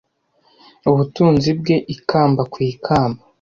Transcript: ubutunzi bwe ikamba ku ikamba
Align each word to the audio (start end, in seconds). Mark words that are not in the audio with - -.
ubutunzi 0.89 1.49
bwe 1.59 1.75
ikamba 1.95 2.41
ku 2.51 2.57
ikamba 2.71 3.21